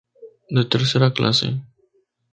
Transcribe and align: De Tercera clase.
De 0.55 0.63
Tercera 0.71 1.13
clase. 1.17 1.47